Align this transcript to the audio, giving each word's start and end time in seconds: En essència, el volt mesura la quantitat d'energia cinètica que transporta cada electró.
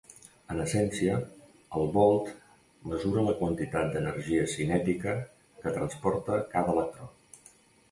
En 0.51 0.59
essència, 0.61 1.17
el 1.79 1.85
volt 1.97 2.31
mesura 2.93 3.27
la 3.29 3.35
quantitat 3.43 3.93
d'energia 3.93 4.49
cinètica 4.55 5.15
que 5.63 5.77
transporta 5.79 6.43
cada 6.57 6.77
electró. 6.79 7.13